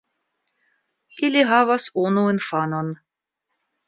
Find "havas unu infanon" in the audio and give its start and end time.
1.49-2.91